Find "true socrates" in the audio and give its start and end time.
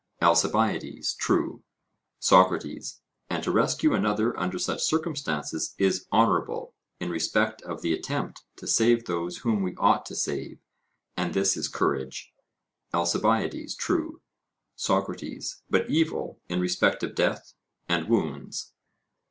1.13-3.01, 13.75-15.61